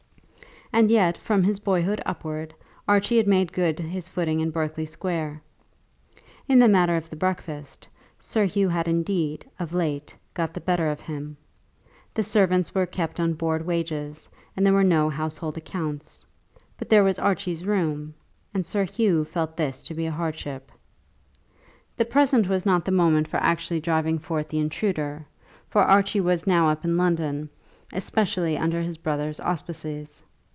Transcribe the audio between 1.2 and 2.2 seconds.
his boyhood